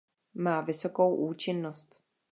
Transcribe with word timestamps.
Má 0.33 0.61
vysokou 0.61 1.15
účinnost. 1.15 1.99